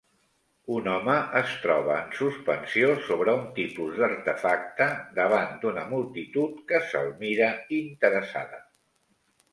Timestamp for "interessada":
7.83-8.65